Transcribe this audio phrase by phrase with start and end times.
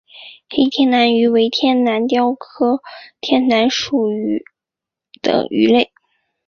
[0.49, 2.81] 黑天竺鱼为天竺鲷科
[3.19, 4.09] 天竺鱼属
[5.21, 5.91] 的鱼类。